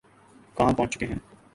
کہاں 0.57 0.73
پہنچ 0.73 0.93
چکے 0.93 1.05
ہیں۔ 1.05 1.19